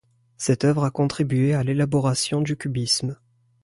Cette 0.35 0.63
œuvre 0.65 0.83
a 0.85 0.89
contribué 0.89 1.53
à 1.53 1.61
l'élaboration 1.63 2.41
du 2.41 2.57
cubisme. 2.57 3.17